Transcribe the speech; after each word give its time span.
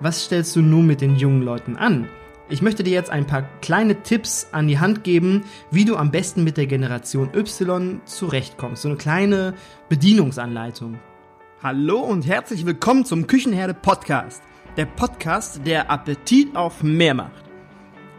was 0.00 0.24
stellst 0.24 0.56
du 0.56 0.62
nun 0.62 0.86
mit 0.86 1.02
den 1.02 1.16
jungen 1.16 1.42
Leuten 1.42 1.76
an? 1.76 2.08
Ich 2.48 2.62
möchte 2.62 2.82
dir 2.82 2.92
jetzt 2.92 3.10
ein 3.10 3.26
paar 3.26 3.42
kleine 3.60 4.02
Tipps 4.02 4.48
an 4.50 4.66
die 4.66 4.78
Hand 4.78 5.04
geben, 5.04 5.44
wie 5.70 5.84
du 5.84 5.96
am 5.96 6.10
besten 6.10 6.42
mit 6.42 6.56
der 6.56 6.66
Generation 6.66 7.30
Y 7.34 8.00
zurechtkommst. 8.06 8.82
So 8.82 8.88
eine 8.88 8.96
kleine 8.96 9.54
Bedienungsanleitung. 9.88 10.98
Hallo 11.62 12.00
und 12.00 12.26
herzlich 12.26 12.64
willkommen 12.64 13.04
zum 13.04 13.26
Küchenherde 13.26 13.74
Podcast. 13.74 14.42
Der 14.78 14.86
Podcast, 14.86 15.60
der 15.66 15.90
Appetit 15.90 16.56
auf 16.56 16.82
mehr 16.82 17.14
macht. 17.14 17.44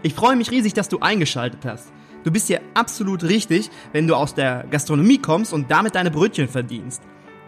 Ich 0.03 0.13
freue 0.13 0.35
mich 0.35 0.51
riesig, 0.51 0.73
dass 0.73 0.87
du 0.87 0.99
eingeschaltet 0.99 1.65
hast. 1.65 1.91
Du 2.23 2.31
bist 2.31 2.47
hier 2.47 2.61
absolut 2.75 3.23
richtig, 3.23 3.71
wenn 3.91 4.07
du 4.07 4.15
aus 4.15 4.35
der 4.35 4.65
Gastronomie 4.69 5.17
kommst 5.17 5.51
und 5.51 5.71
damit 5.71 5.95
deine 5.95 6.11
Brötchen 6.11 6.47
verdienst. 6.47 7.01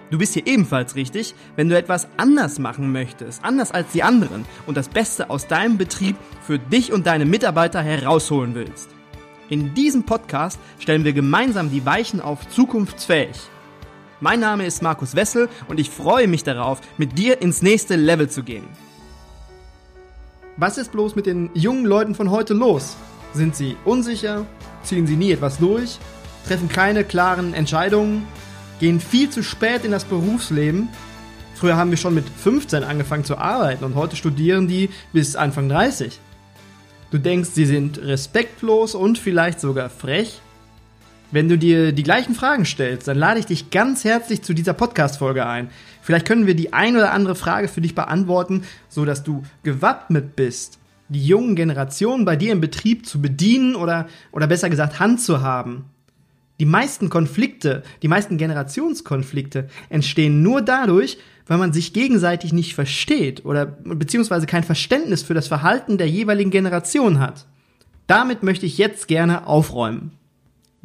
Du 0.10 0.18
bist 0.18 0.34
hier 0.34 0.46
ebenfalls 0.46 0.96
richtig, 0.96 1.34
wenn 1.56 1.70
du 1.70 1.78
etwas 1.78 2.08
anders 2.18 2.60
machen 2.60 2.92
möchtest, 2.92 3.44
anders 3.44 3.72
als 3.72 3.92
die 3.92 4.04
anderen 4.04 4.46
und 4.68 4.78
das 4.78 4.90
Beste 4.90 5.30
aus 5.30 5.48
deinem 5.48 5.78
Betrieb 5.78 6.16
für 6.46 6.60
dich 6.60 6.94
und 6.94 7.08
deine 7.08 7.26
Mitarbeiter 7.26 7.82
herausholen 7.82 8.54
willst. 8.54 8.90
In 9.50 9.74
diesem 9.74 10.04
Podcast 10.04 10.60
stellen 10.80 11.04
wir 11.04 11.14
gemeinsam 11.14 11.72
die 11.72 11.86
Weichen 11.86 12.22
auf 12.22 12.48
zukunftsfähig. 12.50 13.38
Mein 14.20 14.40
Name 14.40 14.66
ist 14.66 14.82
Markus 14.82 15.16
Wessel 15.16 15.50
und 15.68 15.80
ich 15.80 15.90
freue 15.90 16.28
mich 16.28 16.44
darauf, 16.44 16.80
mit 16.98 17.18
dir 17.18 17.42
ins 17.42 17.62
nächste 17.62 17.96
Level 17.96 18.30
zu 18.30 18.44
gehen. 18.44 18.68
Was 20.58 20.78
ist 20.78 20.92
bloß 20.92 21.16
mit 21.16 21.26
den 21.26 21.50
jungen 21.54 21.86
Leuten 21.86 22.16
von 22.16 22.30
heute 22.30 22.54
los? 22.54 22.96
Sind 23.34 23.56
sie 23.56 23.76
unsicher? 23.84 24.46
Ziehen 24.84 25.08
sie 25.08 25.16
nie 25.16 25.32
etwas 25.32 25.58
durch? 25.58 25.98
Treffen 26.48 26.70
keine 26.70 27.04
klaren 27.04 27.54
Entscheidungen? 27.54 28.28
Gehen 28.84 29.00
viel 29.00 29.30
zu 29.30 29.44
spät 29.44 29.86
in 29.86 29.92
das 29.92 30.04
Berufsleben? 30.04 30.90
Früher 31.56 31.78
haben 31.78 31.90
wir 31.90 31.98
schon 31.98 32.14
mit 32.14 32.26
15 32.28 32.84
angefangen 32.84 33.24
zu 33.24 33.38
arbeiten 33.38 33.86
und 33.86 33.96
heute 33.96 34.18
studieren 34.18 34.68
die 34.68 34.90
bis 35.14 35.38
Anfang 35.38 35.70
30. 35.70 36.20
Du 37.10 37.18
denkst, 37.18 37.52
sie 37.54 37.66
sind 37.66 37.98
respektlos 38.00 38.94
und 38.94 39.18
vielleicht 39.18 39.62
sogar 39.62 39.90
frech? 39.90 40.42
Wenn 41.32 41.48
du 41.48 41.58
dir 41.58 41.94
die 41.94 42.04
gleichen 42.04 42.36
Fragen 42.36 42.66
stellst, 42.66 43.08
dann 43.08 43.18
lade 43.18 43.40
ich 43.40 43.46
dich 43.46 43.70
ganz 43.70 44.04
herzlich 44.04 44.42
zu 44.42 44.54
dieser 44.54 44.74
Podcast-Folge 44.74 45.46
ein. 45.46 45.70
Vielleicht 46.02 46.28
können 46.28 46.46
wir 46.46 46.54
die 46.54 46.74
ein 46.74 46.98
oder 46.98 47.14
andere 47.14 47.36
Frage 47.36 47.70
für 47.70 47.80
dich 47.80 47.96
beantworten, 47.96 48.66
so 48.90 49.06
dass 49.06 49.24
du 49.24 49.44
gewappnet 49.64 50.36
bist, 50.36 50.78
die 51.08 51.26
jungen 51.26 51.56
Generationen 51.56 52.26
bei 52.26 52.36
dir 52.36 52.52
im 52.52 52.60
Betrieb 52.60 53.06
zu 53.06 53.22
bedienen 53.22 53.78
oder, 53.78 54.08
oder 54.34 54.48
besser 54.48 54.70
gesagt 54.70 55.00
Hand 55.00 55.22
zu 55.22 55.40
haben. 55.40 55.86
Die 56.64 56.70
meisten 56.70 57.10
Konflikte, 57.10 57.84
die 58.04 58.08
meisten 58.08 58.38
Generationskonflikte 58.38 59.68
entstehen 59.90 60.44
nur 60.44 60.62
dadurch, 60.62 61.18
weil 61.46 61.58
man 61.58 61.74
sich 61.74 61.92
gegenseitig 61.92 62.54
nicht 62.54 62.74
versteht 62.74 63.44
oder 63.44 63.66
beziehungsweise 63.66 64.46
kein 64.46 64.64
Verständnis 64.64 65.24
für 65.24 65.34
das 65.34 65.50
Verhalten 65.50 65.98
der 65.98 66.08
jeweiligen 66.08 66.52
Generation 66.52 67.20
hat. 67.20 67.48
Damit 68.08 68.44
möchte 68.44 68.66
ich 68.66 68.78
jetzt 68.78 69.10
gerne 69.10 69.46
aufräumen. 69.46 70.14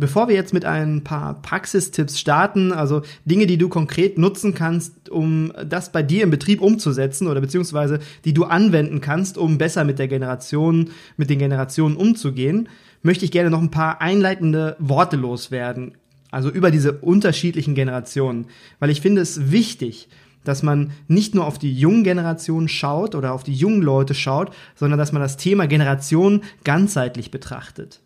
Bevor 0.00 0.28
wir 0.28 0.36
jetzt 0.36 0.54
mit 0.54 0.64
ein 0.64 1.02
paar 1.02 1.42
Praxistipps 1.42 2.20
starten, 2.20 2.72
also 2.72 3.02
Dinge, 3.24 3.48
die 3.48 3.58
du 3.58 3.68
konkret 3.68 4.16
nutzen 4.16 4.54
kannst, 4.54 5.10
um 5.10 5.52
das 5.68 5.90
bei 5.90 6.04
dir 6.04 6.22
im 6.22 6.30
Betrieb 6.30 6.62
umzusetzen 6.62 7.26
oder 7.26 7.40
beziehungsweise 7.40 7.98
die 8.24 8.32
du 8.32 8.44
anwenden 8.44 9.00
kannst, 9.00 9.36
um 9.36 9.58
besser 9.58 9.82
mit 9.82 9.98
der 9.98 10.06
Generation, 10.06 10.90
mit 11.16 11.30
den 11.30 11.40
Generationen 11.40 11.96
umzugehen, 11.96 12.68
möchte 13.02 13.24
ich 13.24 13.32
gerne 13.32 13.50
noch 13.50 13.60
ein 13.60 13.72
paar 13.72 14.00
einleitende 14.00 14.76
Worte 14.78 15.16
loswerden. 15.16 15.96
Also 16.30 16.48
über 16.48 16.70
diese 16.70 16.92
unterschiedlichen 16.92 17.74
Generationen. 17.74 18.46
Weil 18.78 18.90
ich 18.90 19.00
finde 19.00 19.20
es 19.20 19.50
wichtig, 19.50 20.08
dass 20.44 20.62
man 20.62 20.92
nicht 21.08 21.34
nur 21.34 21.44
auf 21.44 21.58
die 21.58 21.74
jungen 21.74 22.04
Generationen 22.04 22.68
schaut 22.68 23.16
oder 23.16 23.32
auf 23.32 23.42
die 23.42 23.54
jungen 23.54 23.82
Leute 23.82 24.14
schaut, 24.14 24.54
sondern 24.76 24.98
dass 24.98 25.10
man 25.10 25.22
das 25.22 25.36
Thema 25.36 25.66
Generation 25.66 26.42
ganzheitlich 26.62 27.32
betrachtet. 27.32 28.00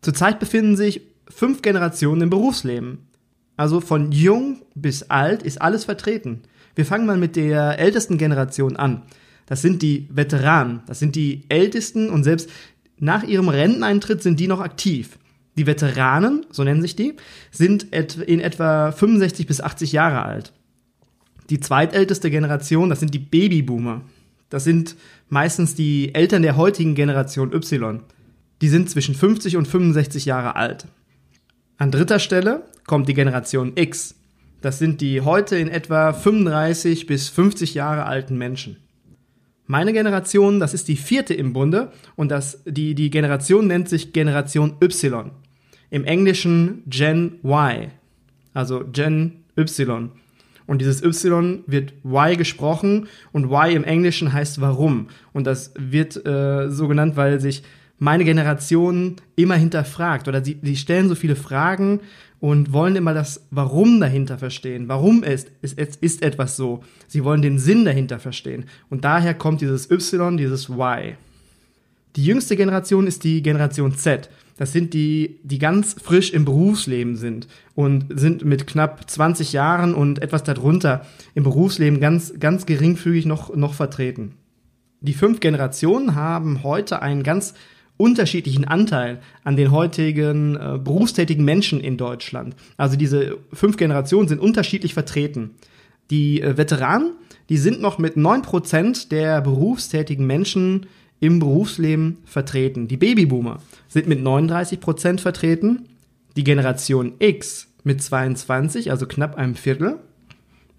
Zurzeit 0.00 0.40
befinden 0.40 0.76
sich 0.76 1.02
fünf 1.30 1.62
Generationen 1.62 2.22
im 2.22 2.30
Berufsleben. 2.30 3.06
Also 3.56 3.80
von 3.80 4.12
jung 4.12 4.62
bis 4.74 5.04
alt 5.04 5.42
ist 5.42 5.60
alles 5.60 5.84
vertreten. 5.84 6.42
Wir 6.74 6.86
fangen 6.86 7.06
mal 7.06 7.16
mit 7.16 7.36
der 7.36 7.78
ältesten 7.78 8.18
Generation 8.18 8.76
an. 8.76 9.02
Das 9.46 9.62
sind 9.62 9.82
die 9.82 10.08
Veteranen. 10.10 10.82
Das 10.86 10.98
sind 10.98 11.16
die 11.16 11.42
ältesten 11.48 12.10
und 12.10 12.24
selbst 12.24 12.48
nach 12.98 13.22
ihrem 13.24 13.48
Renteneintritt 13.48 14.22
sind 14.22 14.38
die 14.38 14.46
noch 14.46 14.60
aktiv. 14.60 15.18
Die 15.56 15.66
Veteranen, 15.66 16.46
so 16.50 16.62
nennen 16.62 16.82
sich 16.82 16.96
die, 16.96 17.16
sind 17.50 17.82
in 17.92 18.40
etwa 18.40 18.92
65 18.92 19.46
bis 19.46 19.60
80 19.60 19.92
Jahre 19.92 20.22
alt. 20.22 20.52
Die 21.50 21.58
zweitälteste 21.58 22.30
Generation, 22.30 22.88
das 22.88 23.00
sind 23.00 23.12
die 23.12 23.18
Babyboomer. 23.18 24.02
Das 24.48 24.64
sind 24.64 24.96
meistens 25.28 25.74
die 25.74 26.14
Eltern 26.14 26.42
der 26.42 26.56
heutigen 26.56 26.94
Generation 26.94 27.52
Y. 27.52 28.00
Die 28.62 28.68
sind 28.68 28.88
zwischen 28.88 29.14
50 29.14 29.56
und 29.56 29.66
65 29.66 30.26
Jahre 30.26 30.56
alt. 30.56 30.86
An 31.80 31.90
dritter 31.90 32.18
Stelle 32.18 32.64
kommt 32.86 33.08
die 33.08 33.14
Generation 33.14 33.72
X. 33.74 34.14
Das 34.60 34.78
sind 34.78 35.00
die 35.00 35.22
heute 35.22 35.56
in 35.56 35.68
etwa 35.68 36.12
35 36.12 37.06
bis 37.06 37.30
50 37.30 37.72
Jahre 37.72 38.04
alten 38.04 38.36
Menschen. 38.36 38.76
Meine 39.66 39.94
Generation, 39.94 40.60
das 40.60 40.74
ist 40.74 40.88
die 40.88 40.96
vierte 40.96 41.32
im 41.32 41.54
Bunde 41.54 41.90
und 42.16 42.30
das, 42.30 42.62
die, 42.66 42.94
die 42.94 43.08
Generation 43.08 43.66
nennt 43.66 43.88
sich 43.88 44.12
Generation 44.12 44.76
Y. 44.82 45.30
Im 45.88 46.04
Englischen 46.04 46.82
Gen 46.86 47.38
Y. 47.42 47.90
Also 48.52 48.84
Gen 48.92 49.44
Y. 49.56 50.10
Und 50.66 50.82
dieses 50.82 51.02
Y 51.02 51.64
wird 51.66 51.94
Y 52.04 52.36
gesprochen 52.36 53.08
und 53.32 53.46
Y 53.46 53.74
im 53.74 53.84
Englischen 53.84 54.34
heißt 54.34 54.60
warum. 54.60 55.08
Und 55.32 55.46
das 55.46 55.72
wird 55.78 56.26
äh, 56.26 56.68
so 56.68 56.88
genannt, 56.88 57.16
weil 57.16 57.40
sich 57.40 57.62
meine 58.00 58.24
Generation 58.24 59.16
immer 59.36 59.54
hinterfragt 59.54 60.26
oder 60.26 60.42
sie, 60.42 60.58
sie 60.62 60.76
stellen 60.76 61.08
so 61.08 61.14
viele 61.14 61.36
Fragen 61.36 62.00
und 62.40 62.72
wollen 62.72 62.96
immer 62.96 63.12
das 63.12 63.46
Warum 63.50 64.00
dahinter 64.00 64.38
verstehen. 64.38 64.88
Warum 64.88 65.22
ist, 65.22 65.52
ist, 65.60 65.78
ist 65.78 66.22
etwas 66.22 66.56
so? 66.56 66.82
Sie 67.06 67.22
wollen 67.22 67.42
den 67.42 67.58
Sinn 67.58 67.84
dahinter 67.84 68.18
verstehen. 68.18 68.64
Und 68.88 69.04
daher 69.04 69.34
kommt 69.34 69.60
dieses 69.60 69.90
Y, 69.90 70.38
dieses 70.38 70.70
Y. 70.70 71.14
Die 72.16 72.24
jüngste 72.24 72.56
Generation 72.56 73.06
ist 73.06 73.22
die 73.22 73.42
Generation 73.42 73.94
Z. 73.94 74.30
Das 74.56 74.72
sind 74.72 74.94
die, 74.94 75.38
die 75.42 75.58
ganz 75.58 75.94
frisch 76.02 76.32
im 76.32 76.46
Berufsleben 76.46 77.16
sind 77.16 77.48
und 77.74 78.06
sind 78.18 78.46
mit 78.46 78.66
knapp 78.66 79.10
20 79.10 79.52
Jahren 79.52 79.94
und 79.94 80.22
etwas 80.22 80.42
darunter 80.42 81.04
im 81.34 81.44
Berufsleben 81.44 82.00
ganz, 82.00 82.32
ganz 82.40 82.64
geringfügig 82.64 83.26
noch, 83.26 83.54
noch 83.54 83.74
vertreten. 83.74 84.34
Die 85.02 85.14
fünf 85.14 85.40
Generationen 85.40 86.14
haben 86.14 86.62
heute 86.62 87.02
einen 87.02 87.22
ganz 87.22 87.54
unterschiedlichen 88.00 88.64
Anteil 88.64 89.20
an 89.44 89.56
den 89.56 89.70
heutigen 89.70 90.56
äh, 90.56 90.78
berufstätigen 90.82 91.44
Menschen 91.44 91.80
in 91.80 91.96
Deutschland. 91.96 92.56
Also 92.76 92.96
diese 92.96 93.38
fünf 93.52 93.76
Generationen 93.76 94.26
sind 94.26 94.40
unterschiedlich 94.40 94.94
vertreten. 94.94 95.50
Die 96.10 96.40
äh, 96.40 96.56
Veteranen, 96.56 97.12
die 97.50 97.58
sind 97.58 97.80
noch 97.80 97.98
mit 97.98 98.16
neun 98.16 98.42
Prozent 98.42 99.12
der 99.12 99.40
berufstätigen 99.42 100.26
Menschen 100.26 100.86
im 101.20 101.38
Berufsleben 101.38 102.18
vertreten. 102.24 102.88
Die 102.88 102.96
Babyboomer 102.96 103.58
sind 103.88 104.08
mit 104.08 104.22
39 104.22 104.80
Prozent 104.80 105.20
vertreten. 105.20 105.86
Die 106.36 106.44
Generation 106.44 107.12
X 107.18 107.68
mit 107.84 108.02
22, 108.02 108.90
also 108.90 109.06
knapp 109.06 109.36
einem 109.36 109.54
Viertel. 109.54 109.98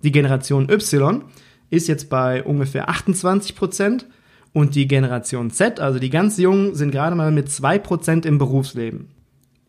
Die 0.04 0.12
Generation 0.12 0.70
Y 0.70 1.24
ist 1.70 1.88
jetzt 1.88 2.10
bei 2.10 2.44
ungefähr 2.44 2.90
28 2.90 3.56
Prozent 3.56 4.08
und 4.54 4.76
die 4.76 4.88
Generation 4.88 5.52
Z, 5.52 5.80
also 5.80 6.00
die 6.00 6.10
ganz 6.10 6.38
Jungen, 6.38 6.76
sind 6.76 6.92
gerade 6.92 7.16
mal 7.16 7.32
mit 7.32 7.50
zwei 7.50 7.80
Prozent 7.80 8.26
im 8.26 8.38
Berufsleben. 8.38 9.08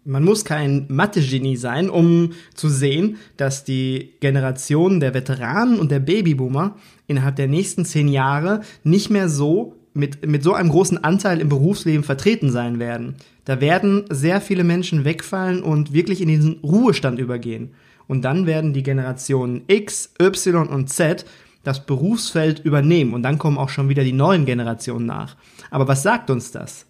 Man 0.04 0.24
muss 0.24 0.44
kein 0.44 0.86
Mathe-Genie 0.88 1.56
sein, 1.56 1.88
um 1.88 2.32
zu 2.54 2.68
sehen, 2.68 3.18
dass 3.36 3.62
die 3.62 4.14
Generation 4.18 4.98
der 4.98 5.14
Veteranen 5.14 5.78
und 5.78 5.92
der 5.92 6.00
Babyboomer 6.00 6.76
innerhalb 7.06 7.36
der 7.36 7.46
nächsten 7.46 7.84
zehn 7.84 8.08
Jahre 8.08 8.62
nicht 8.82 9.10
mehr 9.10 9.28
so 9.28 9.76
mit, 9.94 10.26
mit 10.26 10.42
so 10.42 10.54
einem 10.54 10.70
großen 10.70 11.04
Anteil 11.04 11.40
im 11.40 11.48
Berufsleben 11.48 12.02
vertreten 12.02 12.50
sein 12.50 12.80
werden. 12.80 13.14
Da 13.44 13.60
werden 13.60 14.04
sehr 14.10 14.40
viele 14.40 14.64
Menschen 14.64 15.04
wegfallen 15.04 15.62
und 15.62 15.92
wirklich 15.92 16.20
in 16.20 16.28
diesen 16.28 16.58
Ruhestand 16.64 17.20
übergehen. 17.20 17.74
Und 18.08 18.22
dann 18.22 18.46
werden 18.46 18.72
die 18.72 18.82
Generationen 18.82 19.62
X, 19.68 20.12
Y 20.20 20.68
und 20.68 20.90
Z 20.90 21.24
das 21.62 21.86
Berufsfeld 21.86 22.60
übernehmen 22.60 23.14
und 23.14 23.22
dann 23.22 23.38
kommen 23.38 23.58
auch 23.58 23.68
schon 23.68 23.88
wieder 23.88 24.04
die 24.04 24.12
neuen 24.12 24.46
Generationen 24.46 25.06
nach. 25.06 25.36
Aber 25.70 25.88
was 25.88 26.02
sagt 26.02 26.30
uns 26.30 26.50
das? 26.50 26.86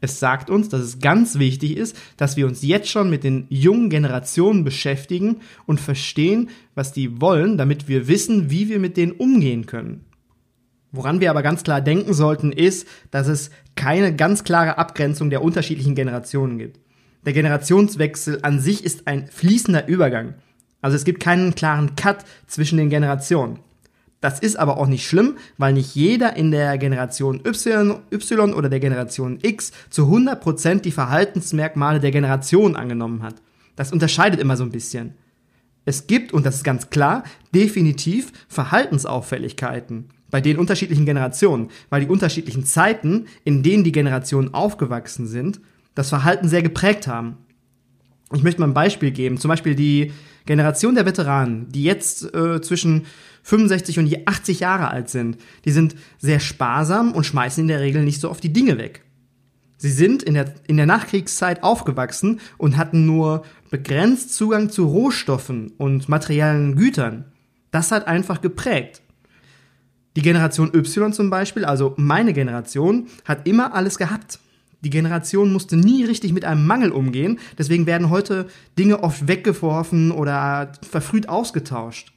Es 0.00 0.20
sagt 0.20 0.50
uns, 0.50 0.68
dass 0.68 0.82
es 0.82 0.98
ganz 0.98 1.38
wichtig 1.38 1.78
ist, 1.78 1.96
dass 2.18 2.36
wir 2.36 2.46
uns 2.46 2.62
jetzt 2.62 2.90
schon 2.90 3.08
mit 3.08 3.24
den 3.24 3.46
jungen 3.48 3.88
Generationen 3.88 4.62
beschäftigen 4.62 5.36
und 5.64 5.80
verstehen, 5.80 6.50
was 6.74 6.92
die 6.92 7.22
wollen, 7.22 7.56
damit 7.56 7.88
wir 7.88 8.06
wissen, 8.06 8.50
wie 8.50 8.68
wir 8.68 8.78
mit 8.78 8.98
denen 8.98 9.12
umgehen 9.12 9.64
können. 9.64 10.04
Woran 10.92 11.20
wir 11.20 11.30
aber 11.30 11.42
ganz 11.42 11.62
klar 11.62 11.80
denken 11.80 12.12
sollten, 12.12 12.52
ist, 12.52 12.86
dass 13.10 13.28
es 13.28 13.50
keine 13.76 14.14
ganz 14.14 14.44
klare 14.44 14.78
Abgrenzung 14.78 15.30
der 15.30 15.42
unterschiedlichen 15.42 15.94
Generationen 15.94 16.58
gibt. 16.58 16.78
Der 17.24 17.32
Generationswechsel 17.32 18.40
an 18.42 18.60
sich 18.60 18.84
ist 18.84 19.06
ein 19.06 19.28
fließender 19.28 19.88
Übergang. 19.88 20.34
Also 20.82 20.96
es 20.96 21.04
gibt 21.04 21.20
keinen 21.20 21.54
klaren 21.54 21.96
Cut 21.96 22.18
zwischen 22.46 22.76
den 22.76 22.90
Generationen. 22.90 23.58
Das 24.24 24.38
ist 24.38 24.56
aber 24.56 24.78
auch 24.78 24.86
nicht 24.86 25.06
schlimm, 25.06 25.36
weil 25.58 25.74
nicht 25.74 25.94
jeder 25.94 26.34
in 26.34 26.50
der 26.50 26.78
Generation 26.78 27.42
Y, 27.44 27.96
y 28.10 28.54
oder 28.54 28.70
der 28.70 28.80
Generation 28.80 29.38
X 29.42 29.70
zu 29.90 30.04
100% 30.04 30.80
die 30.80 30.92
Verhaltensmerkmale 30.92 32.00
der 32.00 32.10
Generation 32.10 32.74
angenommen 32.74 33.22
hat. 33.22 33.34
Das 33.76 33.92
unterscheidet 33.92 34.40
immer 34.40 34.56
so 34.56 34.64
ein 34.64 34.70
bisschen. 34.70 35.12
Es 35.84 36.06
gibt, 36.06 36.32
und 36.32 36.46
das 36.46 36.54
ist 36.54 36.64
ganz 36.64 36.88
klar, 36.88 37.24
definitiv 37.54 38.32
Verhaltensauffälligkeiten 38.48 40.08
bei 40.30 40.40
den 40.40 40.56
unterschiedlichen 40.56 41.04
Generationen, 41.04 41.68
weil 41.90 42.00
die 42.00 42.10
unterschiedlichen 42.10 42.64
Zeiten, 42.64 43.26
in 43.44 43.62
denen 43.62 43.84
die 43.84 43.92
Generationen 43.92 44.54
aufgewachsen 44.54 45.26
sind, 45.26 45.60
das 45.94 46.08
Verhalten 46.08 46.48
sehr 46.48 46.62
geprägt 46.62 47.06
haben. 47.06 47.36
Ich 48.32 48.42
möchte 48.42 48.62
mal 48.62 48.68
ein 48.68 48.74
Beispiel 48.74 49.10
geben. 49.10 49.36
Zum 49.36 49.50
Beispiel 49.50 49.74
die 49.74 50.12
Generation 50.46 50.94
der 50.94 51.04
Veteranen, 51.04 51.68
die 51.70 51.84
jetzt 51.84 52.34
äh, 52.34 52.62
zwischen 52.62 53.04
65 53.44 53.98
und 53.98 54.12
80 54.26 54.60
Jahre 54.60 54.88
alt 54.88 55.08
sind, 55.08 55.38
die 55.64 55.70
sind 55.70 55.94
sehr 56.18 56.40
sparsam 56.40 57.12
und 57.12 57.24
schmeißen 57.24 57.62
in 57.62 57.68
der 57.68 57.80
Regel 57.80 58.02
nicht 58.02 58.20
so 58.20 58.30
oft 58.30 58.42
die 58.42 58.52
Dinge 58.52 58.78
weg. 58.78 59.04
Sie 59.76 59.90
sind 59.90 60.22
in 60.22 60.34
der, 60.34 60.54
in 60.66 60.78
der 60.78 60.86
Nachkriegszeit 60.86 61.62
aufgewachsen 61.62 62.40
und 62.56 62.76
hatten 62.76 63.04
nur 63.04 63.44
begrenzt 63.70 64.34
Zugang 64.34 64.70
zu 64.70 64.86
Rohstoffen 64.86 65.72
und 65.76 66.08
materiellen 66.08 66.74
Gütern. 66.74 67.26
Das 67.70 67.92
hat 67.92 68.06
einfach 68.06 68.40
geprägt. 68.40 69.02
Die 70.16 70.22
Generation 70.22 70.72
Y 70.72 71.12
zum 71.12 71.28
Beispiel, 71.28 71.64
also 71.64 71.92
meine 71.98 72.32
Generation, 72.32 73.08
hat 73.24 73.46
immer 73.46 73.74
alles 73.74 73.98
gehabt. 73.98 74.38
Die 74.80 74.90
Generation 74.90 75.52
musste 75.52 75.76
nie 75.76 76.04
richtig 76.04 76.32
mit 76.32 76.44
einem 76.44 76.66
Mangel 76.66 76.90
umgehen, 76.90 77.38
deswegen 77.58 77.86
werden 77.86 78.10
heute 78.10 78.46
Dinge 78.78 79.02
oft 79.02 79.28
weggeworfen 79.28 80.12
oder 80.12 80.72
verfrüht 80.88 81.28
ausgetauscht. 81.28 82.13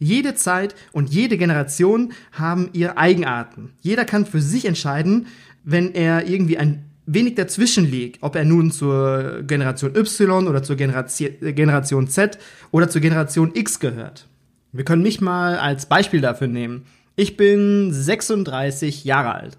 Jede 0.00 0.34
Zeit 0.34 0.74
und 0.92 1.10
jede 1.10 1.36
Generation 1.36 2.12
haben 2.32 2.70
ihre 2.72 2.96
Eigenarten. 2.96 3.70
Jeder 3.82 4.06
kann 4.06 4.24
für 4.24 4.40
sich 4.40 4.64
entscheiden, 4.64 5.26
wenn 5.62 5.94
er 5.94 6.26
irgendwie 6.26 6.56
ein 6.56 6.86
wenig 7.04 7.34
dazwischen 7.34 7.88
liegt, 7.88 8.22
ob 8.22 8.34
er 8.34 8.46
nun 8.46 8.70
zur 8.72 9.42
Generation 9.42 9.94
Y 9.94 10.48
oder 10.48 10.62
zur 10.62 10.76
Generation 10.76 12.08
Z 12.08 12.38
oder 12.70 12.88
zur 12.88 13.00
Generation 13.02 13.52
X 13.54 13.78
gehört. 13.78 14.26
Wir 14.72 14.84
können 14.84 15.02
mich 15.02 15.20
mal 15.20 15.58
als 15.58 15.86
Beispiel 15.86 16.22
dafür 16.22 16.46
nehmen. 16.46 16.86
Ich 17.16 17.36
bin 17.36 17.92
36 17.92 19.04
Jahre 19.04 19.34
alt. 19.34 19.58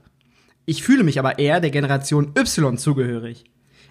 Ich 0.65 0.81
fühle 0.81 1.03
mich 1.03 1.19
aber 1.19 1.37
eher 1.37 1.59
der 1.59 1.69
Generation 1.69 2.31
Y 2.35 2.77
zugehörig. 2.77 3.43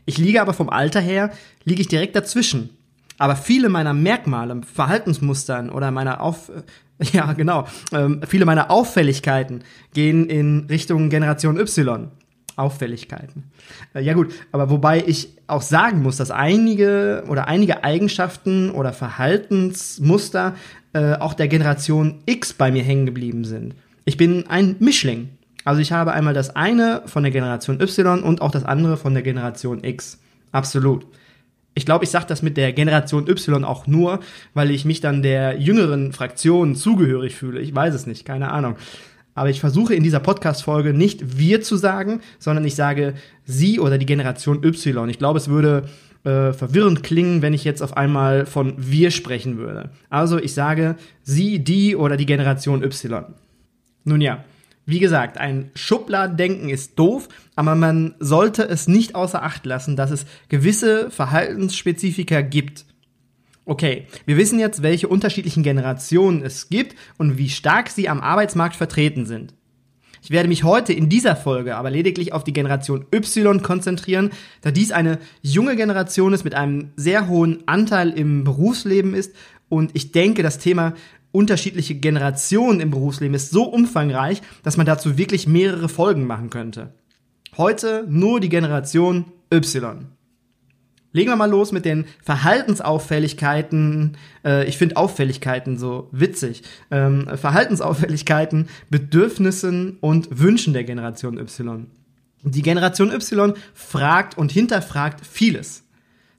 Ich 0.05 0.19
liege 0.19 0.41
aber 0.41 0.55
vom 0.55 0.71
Alter 0.71 1.01
her, 1.01 1.31
liege 1.65 1.83
ich 1.83 1.89
direkt 1.89 2.17
dazwischen. 2.17 2.71
Aber 3.21 3.37
viele 3.37 3.69
meiner 3.69 3.93
Merkmale, 3.93 4.63
Verhaltensmustern 4.63 5.69
oder 5.69 5.91
meiner 5.91 6.23
Auf, 6.23 6.51
ja 7.13 7.35
genau, 7.35 7.67
ähm, 7.93 8.23
viele 8.27 8.47
meiner 8.47 8.71
Auffälligkeiten 8.71 9.63
gehen 9.93 10.31
in 10.31 10.67
Richtung 10.71 11.11
Generation 11.11 11.61
Y. 11.61 12.09
Auffälligkeiten. 12.57 13.51
Äh, 13.95 14.01
ja 14.01 14.15
gut, 14.15 14.33
aber 14.53 14.71
wobei 14.71 15.05
ich 15.07 15.37
auch 15.49 15.61
sagen 15.61 16.01
muss, 16.03 16.17
dass 16.17 16.31
einige 16.31 17.25
oder 17.29 17.47
einige 17.47 17.85
Eigenschaften 17.85 18.71
oder 18.71 18.95
Verhaltensmuster 18.95 20.55
äh, 20.95 21.13
auch 21.17 21.35
der 21.35 21.49
Generation 21.49 22.23
X 22.25 22.55
bei 22.55 22.73
mir 22.73 22.83
hängen 22.83 23.05
geblieben 23.05 23.45
sind. 23.45 23.75
Ich 24.07 24.17
bin 24.17 24.47
ein 24.47 24.77
Mischling. 24.79 25.29
Also 25.67 25.83
ich 25.83 25.93
habe 25.93 26.13
einmal 26.13 26.33
das 26.33 26.57
eine 26.57 27.03
von 27.05 27.23
der 27.23 27.33
Generation 27.33 27.83
Y 27.83 28.23
und 28.23 28.41
auch 28.41 28.51
das 28.51 28.65
andere 28.65 28.97
von 28.97 29.13
der 29.13 29.23
Generation 29.23 29.85
X. 29.85 30.19
Absolut. 30.53 31.07
Ich 31.75 31.87
glaube, 31.87 32.05
ich 32.05 32.11
sage 32.11 32.27
das 32.27 32.43
mit 32.43 32.57
der 32.57 32.73
Generation 32.73 33.29
Y 33.29 33.65
auch 33.65 33.87
nur, 33.87 34.21
weil 34.55 34.71
ich 34.71 34.85
mich 34.85 35.01
dann 35.01 35.23
der 35.23 35.59
jüngeren 35.59 36.13
Fraktion 36.13 36.75
zugehörig 36.75 37.37
fühle. 37.37 37.61
Ich 37.61 37.75
weiß 37.75 37.95
es 37.95 38.07
nicht, 38.07 38.25
keine 38.25 38.51
Ahnung. 38.51 38.77
Aber 39.35 39.51
ich 39.51 39.61
versuche 39.61 39.95
in 39.95 40.03
dieser 40.03 40.21
Podcast-Folge 40.21 40.93
nicht 40.93 41.39
wir 41.39 41.63
zu 41.63 41.77
sagen, 41.77 42.21
sondern 42.39 42.65
ich 42.65 42.75
sage 42.75 43.15
sie 43.45 43.79
oder 43.79 43.97
die 43.97 44.07
Generation 44.07 44.65
Y. 44.65 45.09
Ich 45.09 45.19
glaube, 45.19 45.39
es 45.39 45.49
würde 45.49 45.89
äh, 46.25 46.53
verwirrend 46.53 47.03
klingen, 47.03 47.41
wenn 47.41 47.55
ich 47.55 47.65
jetzt 47.65 47.83
auf 47.83 47.97
einmal 47.97 48.45
von 48.45 48.75
wir 48.77 49.11
sprechen 49.11 49.57
würde. 49.57 49.91
Also 50.11 50.39
ich 50.39 50.53
sage 50.53 50.97
sie, 51.23 51.61
die 51.61 51.97
oder 51.97 52.17
die 52.17 52.27
Generation 52.27 52.83
Y. 52.83 53.25
Nun 54.05 54.21
ja, 54.21 54.45
wie 54.87 54.99
gesagt, 54.99 55.39
ein 55.39 55.71
Schubladendenken 55.75 56.69
ist 56.69 56.99
doof, 56.99 57.29
aber 57.55 57.75
man 57.75 58.15
sollte 58.19 58.65
es 58.65 58.89
nicht 58.89 59.15
außer 59.15 59.43
Acht 59.43 59.67
lassen, 59.67 59.97
dass 59.97 60.11
es 60.11 60.27
gewisse 60.49 61.11
Verhaltensspezifika 61.11 62.41
gibt. 62.41 62.87
Okay, 63.67 64.07
wir 64.27 64.37
wissen 64.37 64.59
jetzt, 64.59 64.83
welche 64.83 65.07
unterschiedlichen 65.07 65.63
Generationen 65.63 66.43
es 66.43 66.71
gibt 66.71 66.97
und 67.19 67.39
wie 67.39 67.49
stark 67.49 67.89
sie 67.89 68.09
am 68.09 68.21
Arbeitsmarkt 68.21 68.75
vertreten 68.75 69.27
sind. 69.27 69.55
Ich 70.23 70.31
werde 70.31 70.49
mich 70.49 70.65
heute 70.65 70.93
in 70.93 71.09
dieser 71.09 71.37
Folge 71.37 71.77
aber 71.77 71.91
lediglich 71.91 72.33
auf 72.33 72.45
die 72.45 72.53
Generation 72.53 73.07
Y 73.15 73.63
konzentrieren, 73.63 74.31
da 74.61 74.71
dies 74.71 74.93
eine 74.93 75.19
junge 75.41 75.77
Generation 75.77 76.33
ist 76.33 76.45
mit 76.45 76.55
einem 76.55 76.91
sehr 76.97 77.29
hohen 77.29 77.67
Anteil 77.67 78.11
im 78.11 78.45
Berufsleben 78.45 79.15
ist 79.15 79.35
und 79.69 79.93
ich 79.95 80.13
denke, 80.13 80.43
das 80.43 80.59
Thema 80.59 80.95
unterschiedliche 81.33 81.95
Generationen 81.95 82.81
im 82.81 82.91
Berufsleben 82.91 83.35
ist 83.35 83.51
so 83.51 83.65
umfangreich, 83.65 84.43
dass 84.63 84.77
man 84.77 84.87
dazu 84.87 85.17
wirklich 85.17 85.47
mehrere 85.47 85.89
Folgen 85.89 86.27
machen 86.27 86.51
könnte. 86.51 86.95
Heute 87.57 88.05
nur 88.09 88.41
die 88.41 88.49
Generation 88.49 89.27
Y. 89.53 90.07
Legen 91.13 91.31
wir 91.31 91.37
mal 91.37 91.51
los 91.51 91.73
mit 91.73 91.85
den 91.85 92.05
Verhaltensauffälligkeiten. 92.23 94.17
Äh, 94.45 94.69
ich 94.69 94.79
finde 94.79 94.97
Auffälligkeiten 94.97 95.77
so 95.77 96.09
witzig. 96.13 96.63
Ähm, 96.93 97.27
Verhaltensauffälligkeiten, 97.37 98.69
Bedürfnissen 98.91 99.99
und 100.01 100.29
Wünschen 100.39 100.73
der 100.73 100.85
Generation 100.85 101.37
Y. 101.37 101.89
Die 102.43 102.63
Generation 102.63 103.11
Y 103.11 103.55
fragt 103.75 104.39
und 104.39 104.53
hinterfragt 104.53 105.27
vieles. 105.27 105.83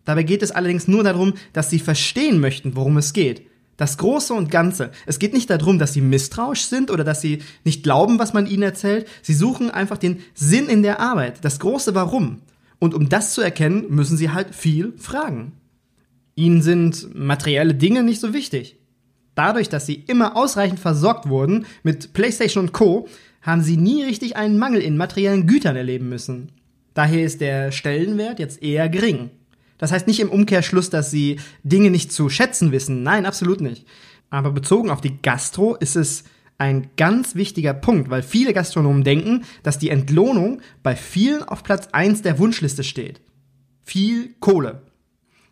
Dabei 0.06 0.24
geht 0.24 0.42
es 0.42 0.52
allerdings 0.52 0.88
nur 0.88 1.04
darum, 1.04 1.34
dass 1.54 1.70
sie 1.70 1.80
verstehen 1.80 2.40
möchten, 2.40 2.76
worum 2.76 2.98
es 2.98 3.14
geht. 3.14 3.51
Das 3.82 3.98
Große 3.98 4.36
und 4.36 4.52
Ganze. 4.52 4.92
Es 5.08 5.18
geht 5.18 5.34
nicht 5.34 5.50
darum, 5.50 5.80
dass 5.80 5.92
sie 5.92 6.02
misstrauisch 6.02 6.66
sind 6.66 6.92
oder 6.92 7.04
dass 7.04 7.20
sie 7.20 7.40
nicht 7.64 7.82
glauben, 7.82 8.20
was 8.20 8.32
man 8.32 8.46
ihnen 8.46 8.62
erzählt. 8.62 9.08
Sie 9.24 9.34
suchen 9.34 9.72
einfach 9.72 9.98
den 9.98 10.20
Sinn 10.36 10.70
in 10.70 10.84
der 10.84 11.00
Arbeit, 11.00 11.44
das 11.44 11.58
große 11.58 11.96
Warum. 11.96 12.44
Und 12.78 12.94
um 12.94 13.10
das 13.10 13.34
zu 13.34 13.42
erkennen, 13.42 13.86
müssen 13.90 14.18
sie 14.18 14.30
halt 14.30 14.54
viel 14.54 14.94
fragen. 14.98 15.54
Ihnen 16.36 16.62
sind 16.62 17.16
materielle 17.16 17.74
Dinge 17.74 18.04
nicht 18.04 18.22
so 18.22 18.36
wichtig. 18.36 18.78
Dadurch, 19.34 19.68
dass 19.68 19.88
sie 19.88 19.96
immer 19.96 20.38
ausreichend 20.38 20.80
versorgt 20.80 21.28
wurden 21.28 21.66
mit 21.82 22.14
PlayStation 22.14 22.66
und 22.66 22.74
Co., 22.74 23.08
haben 23.42 23.64
sie 23.64 23.78
nie 23.78 24.04
richtig 24.04 24.36
einen 24.36 24.60
Mangel 24.60 24.84
in 24.84 24.96
materiellen 24.96 25.48
Gütern 25.48 25.76
erleben 25.76 26.08
müssen. 26.08 26.52
Daher 26.94 27.26
ist 27.26 27.42
der 27.42 27.72
Stellenwert 27.72 28.38
jetzt 28.38 28.62
eher 28.62 28.90
gering. 28.90 29.32
Das 29.82 29.92
heißt 29.92 30.06
nicht 30.06 30.20
im 30.20 30.30
Umkehrschluss, 30.30 30.92
dass 30.92 31.10
sie 31.10 31.40
Dinge 31.64 31.90
nicht 31.90 32.14
zu 32.14 32.30
schätzen 32.30 32.72
wissen. 32.72 33.02
Nein, 33.02 33.26
absolut 33.26 33.62
nicht. 33.62 33.88
Aber 34.30 34.52
bezogen 34.52 34.92
auf 34.92 35.02
die 35.02 35.20
Gastro 35.24 35.76
ist 35.76 35.96
es 35.96 36.24
ein 36.60 36.92
ganz 36.98 37.34
wichtiger 37.34 37.74
Punkt, 37.74 38.12
weil 38.12 38.22
viele 38.22 38.54
Gastronomen 38.54 39.04
denken, 39.04 39.44
dass 39.64 39.80
die 39.80 39.90
Entlohnung 39.90 40.62
bei 40.84 40.96
vielen 40.96 41.42
auf 41.42 41.64
Platz 41.64 41.88
1 41.94 42.22
der 42.22 42.38
Wunschliste 42.38 42.84
steht. 42.84 43.22
Viel 43.84 44.36
Kohle. 44.40 44.84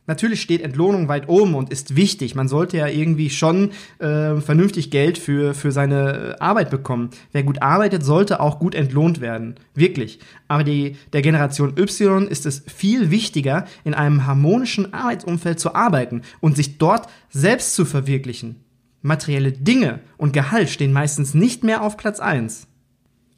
Natürlich 0.10 0.42
steht 0.42 0.64
Entlohnung 0.64 1.08
weit 1.08 1.30
oben 1.30 1.54
und 1.54 1.70
ist 1.70 1.96
wichtig. 1.96 2.34
Man 2.34 2.48
sollte 2.48 2.78
ja 2.78 2.88
irgendwie 2.88 3.30
schon 3.30 3.70
äh, 4.00 4.38
vernünftig 4.38 4.90
Geld 4.90 5.20
für, 5.20 5.54
für 5.54 5.72
seine 5.72 6.36
Arbeit 6.40 6.72
bekommen. 6.72 7.12
Wer 7.32 7.44
gut 7.44 7.62
arbeitet, 7.62 8.04
sollte 8.04 8.40
auch 8.40 8.58
gut 8.58 8.74
entlohnt 8.74 9.22
werden. 9.22 9.54
Wirklich. 9.76 10.18
Aber 10.48 10.64
die, 10.64 10.96
der 11.14 11.22
Generation 11.22 11.78
Y 11.78 12.28
ist 12.28 12.48
es 12.48 12.64
viel 12.66 13.12
wichtiger, 13.12 13.66
in 13.84 13.94
einem 13.94 14.26
harmonischen 14.26 14.96
Arbeitsumfeld 14.96 15.60
zu 15.60 15.76
arbeiten 15.76 16.24
und 16.40 16.56
sich 16.56 16.80
dort 16.80 17.08
selbst 17.30 17.76
zu 17.76 17.86
verwirklichen. 17.86 18.64
Materielle 19.04 19.52
Dinge 19.52 20.00
und 20.18 20.34
Gehalt 20.34 20.72
stehen 20.72 20.92
meistens 20.92 21.36
nicht 21.36 21.64
mehr 21.64 21.84
auf 21.84 21.98
Platz 21.98 22.20
1. 22.20 22.66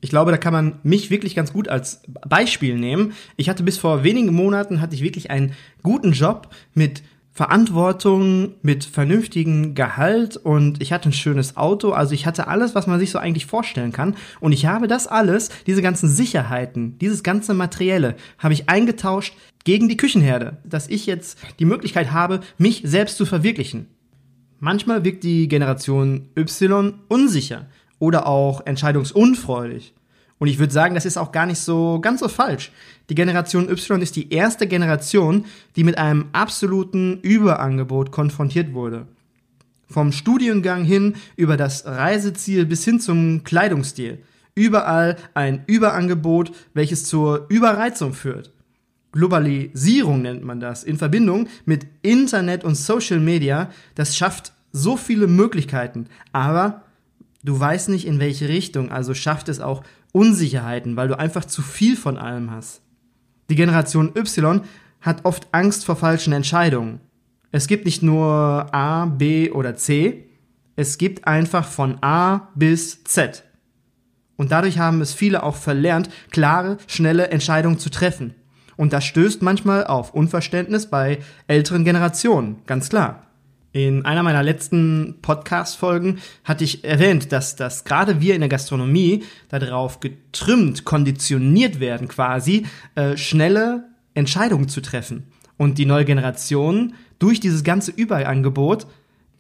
Ich 0.01 0.09
glaube, 0.09 0.31
da 0.31 0.37
kann 0.37 0.51
man 0.51 0.79
mich 0.83 1.11
wirklich 1.11 1.35
ganz 1.35 1.53
gut 1.53 1.69
als 1.69 2.01
Beispiel 2.27 2.75
nehmen. 2.75 3.13
Ich 3.37 3.49
hatte 3.49 3.63
bis 3.63 3.77
vor 3.77 4.03
wenigen 4.03 4.33
Monaten 4.33 4.81
hatte 4.81 4.95
ich 4.95 5.03
wirklich 5.03 5.29
einen 5.29 5.53
guten 5.83 6.11
Job 6.11 6.49
mit 6.73 7.03
Verantwortung, 7.33 8.55
mit 8.61 8.83
vernünftigem 8.83 9.73
Gehalt 9.73 10.35
und 10.35 10.81
ich 10.81 10.91
hatte 10.91 11.09
ein 11.09 11.13
schönes 11.13 11.55
Auto. 11.55 11.91
Also 11.91 12.13
ich 12.13 12.25
hatte 12.25 12.47
alles, 12.47 12.75
was 12.75 12.87
man 12.87 12.99
sich 12.99 13.11
so 13.11 13.19
eigentlich 13.19 13.45
vorstellen 13.45 13.93
kann. 13.93 14.15
Und 14.41 14.51
ich 14.51 14.65
habe 14.65 14.87
das 14.87 15.07
alles, 15.07 15.49
diese 15.65 15.81
ganzen 15.81 16.09
Sicherheiten, 16.09 16.97
dieses 16.99 17.23
ganze 17.23 17.53
Materielle, 17.53 18.15
habe 18.37 18.53
ich 18.53 18.69
eingetauscht 18.69 19.33
gegen 19.63 19.87
die 19.87 19.97
Küchenherde, 19.97 20.57
dass 20.65 20.89
ich 20.89 21.05
jetzt 21.05 21.37
die 21.59 21.65
Möglichkeit 21.65 22.11
habe, 22.11 22.41
mich 22.57 22.81
selbst 22.83 23.17
zu 23.17 23.25
verwirklichen. 23.25 23.87
Manchmal 24.59 25.05
wirkt 25.05 25.23
die 25.23 25.47
Generation 25.47 26.29
Y 26.35 26.95
unsicher 27.07 27.67
oder 28.01 28.25
auch 28.25 28.65
entscheidungsunfreudig. 28.65 29.93
Und 30.39 30.47
ich 30.47 30.57
würde 30.57 30.73
sagen, 30.73 30.95
das 30.95 31.05
ist 31.05 31.17
auch 31.17 31.31
gar 31.31 31.45
nicht 31.45 31.59
so 31.59 31.99
ganz 32.01 32.19
so 32.19 32.27
falsch. 32.27 32.71
Die 33.09 33.15
Generation 33.15 33.69
Y 33.69 34.01
ist 34.01 34.15
die 34.15 34.33
erste 34.33 34.65
Generation, 34.65 35.45
die 35.75 35.83
mit 35.83 35.99
einem 35.99 36.25
absoluten 36.33 37.19
Überangebot 37.21 38.11
konfrontiert 38.11 38.73
wurde. 38.73 39.05
Vom 39.87 40.11
Studiengang 40.11 40.83
hin 40.83 41.13
über 41.35 41.57
das 41.57 41.85
Reiseziel 41.85 42.65
bis 42.65 42.83
hin 42.83 42.99
zum 42.99 43.43
Kleidungsstil. 43.43 44.23
Überall 44.55 45.17
ein 45.35 45.63
Überangebot, 45.67 46.51
welches 46.73 47.05
zur 47.05 47.45
Überreizung 47.49 48.13
führt. 48.13 48.51
Globalisierung 49.11 50.23
nennt 50.23 50.43
man 50.43 50.59
das, 50.59 50.83
in 50.83 50.97
Verbindung 50.97 51.49
mit 51.65 51.85
Internet 52.01 52.63
und 52.63 52.75
Social 52.75 53.19
Media, 53.19 53.69
das 53.93 54.17
schafft 54.17 54.53
so 54.71 54.97
viele 54.97 55.27
Möglichkeiten, 55.27 56.07
aber 56.31 56.81
du 57.43 57.59
weißt 57.59 57.89
nicht 57.89 58.05
in 58.05 58.19
welche 58.19 58.47
Richtung, 58.47 58.91
also 58.91 59.13
schafft 59.13 59.49
es 59.49 59.59
auch 59.59 59.83
Unsicherheiten, 60.11 60.95
weil 60.95 61.07
du 61.07 61.17
einfach 61.17 61.45
zu 61.45 61.61
viel 61.61 61.95
von 61.95 62.17
allem 62.17 62.51
hast. 62.51 62.81
Die 63.49 63.55
Generation 63.55 64.11
Y 64.15 64.61
hat 65.01 65.25
oft 65.25 65.47
Angst 65.51 65.85
vor 65.85 65.95
falschen 65.95 66.33
Entscheidungen. 66.33 66.99
Es 67.51 67.67
gibt 67.67 67.85
nicht 67.85 68.03
nur 68.03 68.73
A, 68.73 69.05
B 69.05 69.51
oder 69.51 69.75
C, 69.75 70.29
es 70.75 70.97
gibt 70.97 71.27
einfach 71.27 71.67
von 71.67 71.97
A 72.01 72.49
bis 72.55 73.03
Z. 73.03 73.43
Und 74.37 74.51
dadurch 74.51 74.79
haben 74.79 75.01
es 75.01 75.13
viele 75.13 75.43
auch 75.43 75.55
verlernt, 75.55 76.09
klare, 76.31 76.77
schnelle 76.87 77.27
Entscheidungen 77.27 77.77
zu 77.77 77.89
treffen. 77.89 78.33
Und 78.77 78.93
das 78.93 79.05
stößt 79.05 79.41
manchmal 79.41 79.85
auf 79.85 80.13
Unverständnis 80.13 80.89
bei 80.89 81.19
älteren 81.47 81.83
Generationen, 81.85 82.61
ganz 82.65 82.89
klar. 82.89 83.27
In 83.73 84.05
einer 84.05 84.21
meiner 84.21 84.43
letzten 84.43 85.19
Podcast-Folgen 85.21 86.19
hatte 86.43 86.65
ich 86.65 86.83
erwähnt, 86.83 87.31
dass, 87.31 87.55
dass 87.55 87.85
gerade 87.85 88.19
wir 88.19 88.35
in 88.35 88.41
der 88.41 88.49
Gastronomie 88.49 89.23
darauf 89.47 90.01
getrimmt, 90.01 90.83
konditioniert 90.83 91.79
werden 91.79 92.09
quasi, 92.09 92.65
äh, 92.95 93.15
schnelle 93.15 93.85
Entscheidungen 94.13 94.67
zu 94.67 94.81
treffen. 94.81 95.27
Und 95.55 95.77
die 95.77 95.85
neue 95.85 96.03
Generation 96.03 96.95
durch 97.17 97.39
dieses 97.39 97.63
ganze 97.63 97.91
Überangebot 97.91 98.87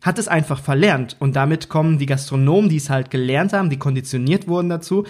hat 0.01 0.17
es 0.17 0.29
einfach 0.29 0.61
verlernt. 0.61 1.17
Und 1.19 1.35
damit 1.35 1.67
kommen 1.67 1.97
die 1.97 2.05
Gastronomen, 2.05 2.69
die 2.69 2.77
es 2.77 2.89
halt 2.89 3.11
gelernt 3.11 3.51
haben, 3.51 3.69
die 3.69 3.79
konditioniert 3.79 4.47
wurden 4.47 4.69
dazu, 4.69 5.05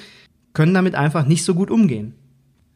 können 0.54 0.74
damit 0.74 0.96
einfach 0.96 1.28
nicht 1.28 1.44
so 1.44 1.54
gut 1.54 1.70
umgehen. 1.70 2.16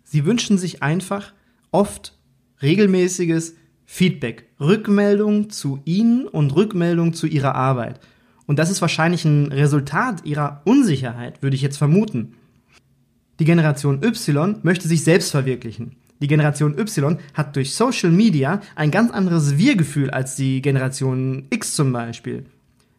Sie 0.04 0.26
wünschen 0.26 0.60
sich 0.60 0.84
einfach 0.84 1.34
oft 1.72 2.14
regelmäßiges 2.62 3.56
Feedback, 3.86 4.48
Rückmeldung 4.60 5.50
zu 5.50 5.80
Ihnen 5.86 6.28
und 6.28 6.56
Rückmeldung 6.56 7.14
zu 7.14 7.28
Ihrer 7.28 7.56
Arbeit. 7.56 8.00
Und 8.48 8.60
das 8.60 8.70
ist 8.70 8.82
wahrscheinlich 8.82 9.26
ein 9.26 9.52
Resultat 9.52 10.26
Ihrer 10.26 10.62
Unsicherheit, 10.66 11.42
würde 11.42 11.56
ich 11.56 11.62
jetzt 11.62 11.78
vermuten. 11.78 12.34
Die 13.40 13.46
Generation 13.46 14.04
Y 14.04 14.60
möchte 14.64 14.88
sich 14.88 15.04
selbst 15.04 15.32
verwirklichen. 15.32 15.96
Die 16.22 16.28
Generation 16.28 16.78
Y 16.78 17.18
hat 17.34 17.56
durch 17.56 17.74
Social 17.74 18.12
Media 18.12 18.62
ein 18.76 18.92
ganz 18.92 19.12
anderes 19.12 19.58
Wir-Gefühl 19.58 20.10
als 20.10 20.36
die 20.36 20.62
Generation 20.62 21.46
X 21.50 21.74
zum 21.74 21.92
Beispiel. 21.92 22.46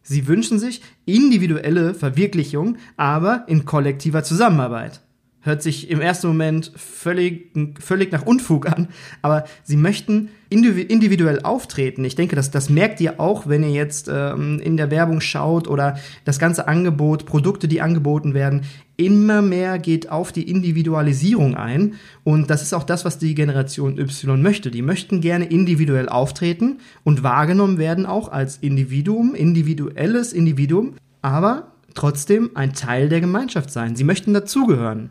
Sie 0.03 0.27
wünschen 0.27 0.59
sich 0.59 0.81
individuelle 1.05 1.93
Verwirklichung, 1.93 2.77
aber 2.95 3.43
in 3.47 3.65
kollektiver 3.65 4.23
Zusammenarbeit 4.23 5.01
hört 5.47 5.63
sich 5.63 5.89
im 5.89 6.01
ersten 6.01 6.27
Moment 6.27 6.71
völlig, 6.75 7.51
völlig 7.79 8.11
nach 8.11 8.25
Unfug 8.25 8.67
an, 8.67 8.89
aber 9.21 9.45
sie 9.63 9.77
möchten 9.77 10.29
individuell 10.49 11.41
auftreten. 11.41 12.05
Ich 12.05 12.15
denke, 12.15 12.35
das, 12.35 12.51
das 12.51 12.69
merkt 12.69 13.01
ihr 13.01 13.19
auch, 13.19 13.47
wenn 13.47 13.63
ihr 13.63 13.71
jetzt 13.71 14.09
ähm, 14.13 14.59
in 14.59 14.77
der 14.77 14.91
Werbung 14.91 15.19
schaut 15.19 15.67
oder 15.67 15.97
das 16.23 16.39
ganze 16.39 16.67
Angebot, 16.67 17.25
Produkte, 17.25 17.67
die 17.67 17.81
angeboten 17.81 18.33
werden, 18.33 18.61
immer 18.95 19.41
mehr 19.41 19.77
geht 19.77 20.09
auf 20.09 20.31
die 20.31 20.49
Individualisierung 20.49 21.55
ein. 21.55 21.95
Und 22.23 22.49
das 22.49 22.61
ist 22.61 22.73
auch 22.73 22.83
das, 22.83 23.03
was 23.03 23.17
die 23.17 23.35
Generation 23.35 23.97
Y 23.97 24.41
möchte. 24.41 24.71
Die 24.71 24.81
möchten 24.81 25.21
gerne 25.21 25.45
individuell 25.45 26.07
auftreten 26.07 26.79
und 27.03 27.23
wahrgenommen 27.23 27.77
werden 27.77 28.05
auch 28.05 28.31
als 28.31 28.57
Individuum, 28.57 29.35
individuelles 29.35 30.33
Individuum, 30.33 30.93
aber 31.21 31.73
trotzdem 31.93 32.51
ein 32.53 32.73
Teil 32.73 33.09
der 33.09 33.21
Gemeinschaft 33.21 33.71
sein. 33.71 33.95
Sie 33.95 34.03
möchten 34.03 34.33
dazugehören. 34.33 35.09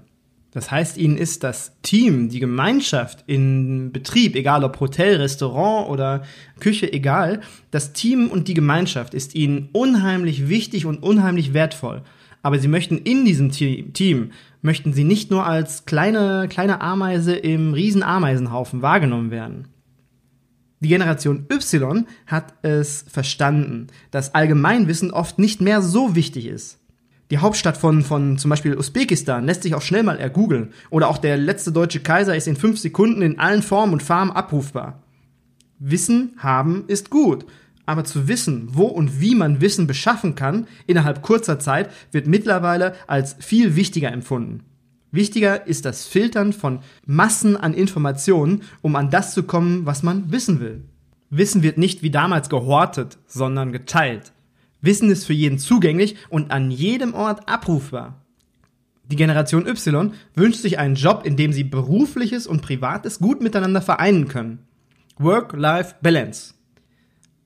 Das 0.56 0.70
heißt, 0.70 0.96
ihnen 0.96 1.18
ist 1.18 1.44
das 1.44 1.76
Team, 1.82 2.30
die 2.30 2.40
Gemeinschaft 2.40 3.25
in 3.26 3.92
Betrieb, 3.92 4.34
egal 4.34 4.64
ob 4.64 4.80
Hotel, 4.80 5.16
Restaurant 5.16 5.90
oder 5.90 6.22
Küche, 6.60 6.90
egal, 6.90 7.42
das 7.70 7.92
Team 7.92 8.30
und 8.30 8.48
die 8.48 8.54
Gemeinschaft 8.54 9.12
ist 9.12 9.34
ihnen 9.34 9.68
unheimlich 9.72 10.48
wichtig 10.48 10.86
und 10.86 11.02
unheimlich 11.02 11.52
wertvoll. 11.52 12.00
Aber 12.40 12.58
sie 12.58 12.68
möchten 12.68 12.96
in 12.96 13.26
diesem 13.26 13.50
Team, 13.50 14.30
möchten 14.62 14.94
sie 14.94 15.04
nicht 15.04 15.30
nur 15.30 15.44
als 15.44 15.84
kleine, 15.84 16.46
kleine 16.48 16.80
Ameise 16.80 17.36
im 17.36 17.75
riesen 17.75 18.02
Ameisenhaufen 18.02 18.80
wahrgenommen 18.80 19.30
werden. 19.30 19.68
Die 20.80 20.88
Generation 20.88 21.44
Y 21.52 22.06
hat 22.26 22.54
es 22.62 23.04
verstanden, 23.06 23.88
dass 24.10 24.34
Allgemeinwissen 24.34 25.10
oft 25.10 25.38
nicht 25.38 25.60
mehr 25.60 25.82
so 25.82 26.14
wichtig 26.14 26.46
ist 26.46 26.78
die 27.30 27.38
Hauptstadt 27.38 27.76
von, 27.76 28.02
von 28.02 28.38
zum 28.38 28.50
Beispiel 28.50 28.76
Usbekistan 28.76 29.45
lässt 29.45 29.64
sich 29.64 29.75
auch 29.75 29.83
schnell 29.83 30.04
mal 30.04 30.18
ergoogeln. 30.18 30.73
Oder 30.90 31.09
auch 31.09 31.18
der 31.18 31.37
letzte 31.37 31.73
deutsche 31.73 32.00
Kaiser 32.00 32.37
ist 32.37 32.47
in 32.47 32.56
fünf 32.56 32.78
Sekunden 32.78 33.23
in 33.23 33.38
allen 33.38 33.62
Formen 33.62 33.95
und 33.95 34.02
Farben 34.02 34.30
abrufbar. 34.30 35.02
Wissen 35.78 36.35
haben 36.38 36.85
ist 36.87 37.11
gut. 37.11 37.45
Aber 37.85 38.04
zu 38.04 38.28
wissen, 38.28 38.68
wo 38.73 38.85
und 38.87 39.21
wie 39.21 39.35
man 39.35 39.61
Wissen 39.61 39.87
beschaffen 39.87 40.35
kann, 40.35 40.66
innerhalb 40.87 41.23
kurzer 41.23 41.59
Zeit, 41.59 41.90
wird 42.12 42.26
mittlerweile 42.26 42.95
als 43.06 43.37
viel 43.38 43.76
wichtiger 43.76 44.12
empfunden. 44.12 44.64
Wichtiger 45.12 45.66
ist 45.66 45.85
das 45.85 46.06
Filtern 46.06 46.52
von 46.52 46.80
Massen 47.06 47.56
an 47.56 47.75
Informationen, 47.75 48.62
um 48.83 48.97
an 48.97 49.11
das 49.11 49.35
zu 49.35 49.45
kommen, 49.45 49.87
was 49.87 50.02
man 50.02 50.33
wissen 50.33 50.61
will. 50.61 50.85
Wissen 51.30 51.62
wird 51.62 51.78
nicht 51.78 52.02
wie 52.02 52.11
damals 52.11 52.49
gehortet, 52.49 53.18
sondern 53.26 53.73
geteilt. 53.73 54.33
Wissen 54.87 55.11
ist 55.11 55.26
für 55.26 55.35
jeden 55.35 55.59
zugänglich 55.59 56.16
und 56.31 56.50
an 56.50 56.71
jedem 56.71 57.12
Ort 57.12 57.49
abrufbar. 57.49 58.23
Die 59.11 59.16
Generation 59.16 59.66
Y 59.66 60.14
wünscht 60.35 60.61
sich 60.61 60.78
einen 60.78 60.97
Job, 60.97 61.23
in 61.25 61.37
dem 61.37 61.52
sie 61.52 61.64
berufliches 61.64 62.47
und 62.47 62.62
privates 62.62 63.19
gut 63.19 63.40
miteinander 63.40 63.83
vereinen 63.83 64.26
können. 64.28 64.61
Work-Life-Balance. 65.19 66.55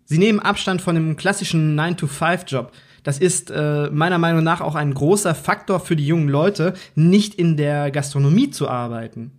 Sie 0.04 0.18
nehmen 0.18 0.40
Abstand 0.40 0.80
von 0.82 0.94
dem 0.94 1.16
klassischen 1.16 1.78
9-to-5-Job. 1.78 2.72
Das 3.02 3.18
ist 3.18 3.50
äh, 3.50 3.88
meiner 3.90 4.18
Meinung 4.18 4.42
nach 4.42 4.60
auch 4.60 4.74
ein 4.74 4.92
großer 4.92 5.34
Faktor 5.34 5.80
für 5.80 5.96
die 5.96 6.06
jungen 6.06 6.28
Leute, 6.28 6.74
nicht 6.94 7.34
in 7.34 7.56
der 7.56 7.90
Gastronomie 7.90 8.50
zu 8.50 8.68
arbeiten. 8.68 9.32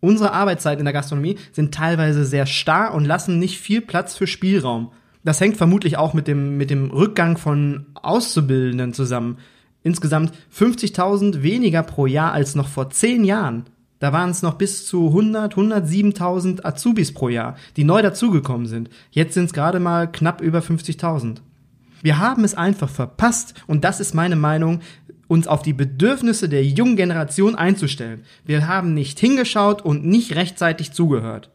Unsere 0.00 0.32
Arbeitszeiten 0.32 0.80
in 0.80 0.84
der 0.84 0.92
Gastronomie 0.92 1.38
sind 1.52 1.74
teilweise 1.74 2.24
sehr 2.24 2.46
starr 2.46 2.94
und 2.94 3.04
lassen 3.04 3.38
nicht 3.38 3.58
viel 3.58 3.80
Platz 3.80 4.14
für 4.14 4.26
Spielraum. 4.26 4.92
Das 5.28 5.42
hängt 5.42 5.58
vermutlich 5.58 5.98
auch 5.98 6.14
mit 6.14 6.26
dem, 6.26 6.56
mit 6.56 6.70
dem 6.70 6.90
Rückgang 6.90 7.36
von 7.36 7.84
Auszubildenden 7.92 8.94
zusammen. 8.94 9.36
Insgesamt 9.82 10.32
50.000 10.58 11.42
weniger 11.42 11.82
pro 11.82 12.06
Jahr 12.06 12.32
als 12.32 12.54
noch 12.54 12.66
vor 12.66 12.88
zehn 12.88 13.24
Jahren. 13.24 13.66
Da 13.98 14.14
waren 14.14 14.30
es 14.30 14.40
noch 14.40 14.54
bis 14.54 14.86
zu 14.86 15.08
100, 15.08 15.54
107.000 15.54 16.64
Azubis 16.64 17.12
pro 17.12 17.28
Jahr, 17.28 17.56
die 17.76 17.84
neu 17.84 18.00
dazugekommen 18.00 18.66
sind. 18.66 18.88
Jetzt 19.10 19.34
sind 19.34 19.44
es 19.44 19.52
gerade 19.52 19.80
mal 19.80 20.10
knapp 20.10 20.40
über 20.40 20.60
50.000. 20.60 21.42
Wir 22.00 22.18
haben 22.18 22.42
es 22.42 22.54
einfach 22.54 22.88
verpasst 22.88 23.52
und 23.66 23.84
das 23.84 24.00
ist 24.00 24.14
meine 24.14 24.36
Meinung, 24.36 24.80
uns 25.26 25.46
auf 25.46 25.60
die 25.60 25.74
Bedürfnisse 25.74 26.48
der 26.48 26.64
jungen 26.64 26.96
Generation 26.96 27.54
einzustellen. 27.54 28.22
Wir 28.46 28.66
haben 28.66 28.94
nicht 28.94 29.20
hingeschaut 29.20 29.82
und 29.82 30.06
nicht 30.06 30.36
rechtzeitig 30.36 30.92
zugehört. 30.92 31.50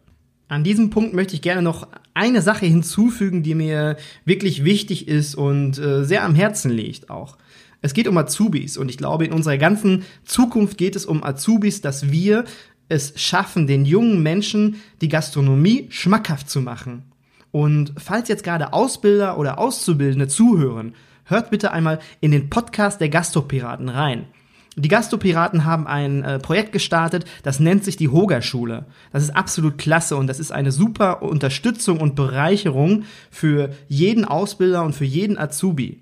An 0.48 0.64
diesem 0.64 0.90
Punkt 0.90 1.14
möchte 1.14 1.36
ich 1.36 1.42
gerne 1.42 1.62
noch 1.62 1.88
eine 2.14 2.42
Sache 2.42 2.66
hinzufügen, 2.66 3.44
die 3.44 3.56
mir 3.56 3.98
wirklich 4.26 4.64
wichtig 4.64 5.08
ist 5.08 5.36
und 5.36 5.78
äh, 5.80 6.04
sehr 6.04 6.24
am 6.24 6.36
Herzen 6.36 6.72
liegt 6.72 7.10
auch. 7.10 7.38
Es 7.82 7.94
geht 7.94 8.08
um 8.08 8.18
Azubis 8.18 8.78
und 8.78 8.90
ich 8.90 8.98
glaube, 8.98 9.26
in 9.26 9.34
unserer 9.34 9.58
ganzen 9.58 10.04
Zukunft 10.24 10.78
geht 10.78 10.96
es 10.96 11.06
um 11.06 11.24
Azubis, 11.24 11.82
dass 11.82 12.12
wir 12.12 12.46
es 12.88 13.14
schaffen, 13.20 13.68
den 13.68 13.86
jungen 13.86 14.22
Menschen 14.22 14.78
die 15.02 15.10
Gastronomie 15.10 15.88
schmackhaft 15.90 16.50
zu 16.50 16.62
machen. 16.62 17.04
Und 17.52 17.94
falls 17.98 18.30
jetzt 18.30 18.44
gerade 18.44 18.74
Ausbilder 18.74 19.38
oder 19.38 19.60
Auszubildende 19.60 20.28
zuhören, 20.28 20.96
hört 21.26 21.52
bitte 21.52 21.72
einmal 21.72 22.00
in 22.22 22.32
den 22.32 22.50
Podcast 22.50 23.02
der 23.02 23.10
Gastropiraten 23.10 23.90
rein. 23.90 24.26
Die 24.76 24.90
Gastropiraten 24.90 25.66
haben 25.66 25.86
ein 25.86 26.24
äh, 26.24 26.40
Projekt 26.40 26.72
gestartet, 26.72 27.26
das 27.44 27.60
nennt 27.60 27.84
sich 27.84 27.96
die 27.96 28.10
Hoga-Schule. 28.10 28.86
Das 29.12 29.22
ist 29.22 29.36
absolut 29.36 29.78
klasse 29.78 30.16
und 30.16 30.26
das 30.26 30.40
ist 30.40 30.52
eine 30.52 30.72
super 30.72 31.22
Unterstützung 31.22 32.00
und 32.00 32.16
Bereicherung 32.16 33.04
für 33.30 33.70
jeden 33.88 34.26
Ausbilder 34.26 34.84
und 34.84 34.94
für 34.94 35.06
jeden 35.06 35.38
Azubi. 35.38 36.00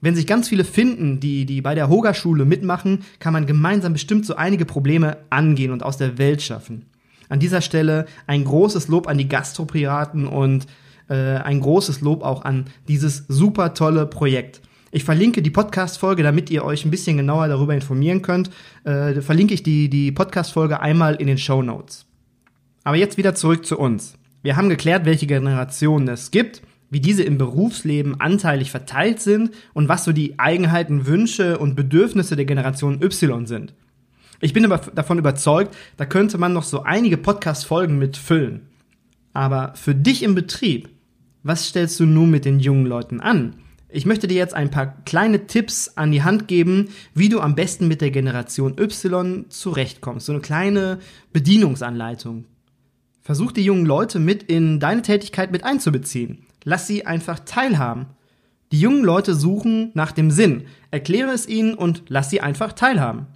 Wenn 0.00 0.14
sich 0.14 0.28
ganz 0.28 0.48
viele 0.48 0.62
finden, 0.62 1.18
die, 1.18 1.44
die 1.44 1.60
bei 1.60 1.74
der 1.74 1.88
Hoga-Schule 1.88 2.44
mitmachen, 2.44 3.00
kann 3.18 3.32
man 3.32 3.46
gemeinsam 3.46 3.94
bestimmt 3.94 4.26
so 4.26 4.36
einige 4.36 4.64
Probleme 4.64 5.16
angehen 5.28 5.72
und 5.72 5.82
aus 5.82 5.96
der 5.96 6.18
Welt 6.18 6.40
schaffen. 6.40 6.86
An 7.28 7.40
dieser 7.40 7.60
Stelle 7.60 8.06
ein 8.28 8.44
großes 8.44 8.86
Lob 8.86 9.08
an 9.08 9.18
die 9.18 9.28
Gastropiraten 9.28 10.28
und 10.28 10.66
äh, 11.08 11.14
ein 11.14 11.60
großes 11.60 12.00
Lob 12.00 12.22
auch 12.22 12.42
an 12.44 12.66
dieses 12.86 13.24
super 13.26 13.74
tolle 13.74 14.06
Projekt. 14.06 14.60
Ich 14.90 15.04
verlinke 15.04 15.42
die 15.42 15.50
Podcast-Folge, 15.50 16.22
damit 16.22 16.50
ihr 16.50 16.64
euch 16.64 16.84
ein 16.84 16.90
bisschen 16.90 17.18
genauer 17.18 17.48
darüber 17.48 17.74
informieren 17.74 18.22
könnt. 18.22 18.50
Äh, 18.84 19.20
verlinke 19.20 19.54
ich 19.54 19.62
die, 19.62 19.90
die 19.90 20.12
Podcast-Folge 20.12 20.80
einmal 20.80 21.16
in 21.16 21.26
den 21.26 21.38
Show 21.38 21.62
Notes. 21.62 22.06
Aber 22.84 22.96
jetzt 22.96 23.18
wieder 23.18 23.34
zurück 23.34 23.66
zu 23.66 23.78
uns. 23.78 24.14
Wir 24.42 24.56
haben 24.56 24.68
geklärt, 24.68 25.04
welche 25.04 25.26
Generationen 25.26 26.08
es 26.08 26.30
gibt. 26.30 26.62
wie 26.90 27.00
diese 27.00 27.22
im 27.22 27.38
Berufsleben 27.38 28.20
anteilig 28.20 28.70
verteilt 28.70 29.20
sind 29.20 29.50
und 29.74 29.88
was 29.88 30.04
so 30.04 30.12
die 30.12 30.38
Eigenheiten, 30.38 31.06
Wünsche 31.06 31.58
und 31.58 31.74
Bedürfnisse 31.74 32.36
der 32.36 32.46
Generation 32.46 33.02
Y 33.02 33.46
sind. 33.46 33.74
Ich 34.40 34.52
bin 34.52 34.64
aber 34.64 34.78
davon 34.94 35.18
überzeugt, 35.18 35.76
da 35.96 36.06
könnte 36.06 36.38
man 36.38 36.52
noch 36.52 36.62
so 36.62 36.84
einige 36.84 37.16
Podcast-Folgen 37.16 37.98
mit 37.98 38.16
füllen. 38.16 38.68
Aber 39.32 39.72
für 39.74 39.94
dich 39.94 40.22
im 40.22 40.34
Betrieb, 40.34 40.88
was 41.42 41.68
stellst 41.68 42.00
du 42.00 42.06
nun 42.06 42.30
mit 42.30 42.44
den 42.44 42.60
jungen 42.60 42.86
Leuten 42.86 43.20
an? 43.20 43.54
Ich 43.90 44.04
möchte 44.04 44.28
dir 44.28 44.36
jetzt 44.36 44.52
ein 44.52 44.70
paar 44.70 45.02
kleine 45.04 45.46
Tipps 45.46 45.92
an 45.96 46.12
die 46.12 46.22
Hand 46.22 46.46
geben, 46.46 46.90
wie 47.14 47.30
du 47.30 47.40
am 47.40 47.54
besten 47.54 47.88
mit 47.88 48.02
der 48.02 48.10
Generation 48.10 48.76
Y 48.78 49.46
zurechtkommst. 49.48 50.26
So 50.26 50.32
eine 50.32 50.42
kleine 50.42 50.98
Bedienungsanleitung. 51.32 52.44
Versuch 53.22 53.50
die 53.50 53.64
jungen 53.64 53.86
Leute 53.86 54.18
mit 54.18 54.42
in 54.42 54.78
deine 54.78 55.00
Tätigkeit 55.00 55.52
mit 55.52 55.64
einzubeziehen. 55.64 56.44
Lass 56.64 56.86
sie 56.86 57.06
einfach 57.06 57.38
teilhaben. 57.40 58.06
Die 58.72 58.80
jungen 58.80 59.04
Leute 59.04 59.34
suchen 59.34 59.90
nach 59.94 60.12
dem 60.12 60.30
Sinn. 60.30 60.64
Erkläre 60.90 61.30
es 61.30 61.48
ihnen 61.48 61.72
und 61.72 62.04
lass 62.08 62.28
sie 62.28 62.42
einfach 62.42 62.74
teilhaben. 62.74 63.26